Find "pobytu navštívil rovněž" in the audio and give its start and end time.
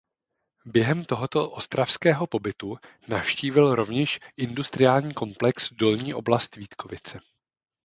2.27-4.19